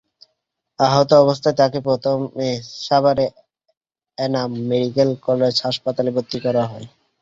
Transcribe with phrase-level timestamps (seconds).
[0.79, 2.47] আহত অবস্থায় তাঁকে প্রথমে
[2.81, 3.31] সাভারের
[4.17, 6.87] এনাম মেডিকেল কলেজ হাসপাতালে ভর্তি করা হয়।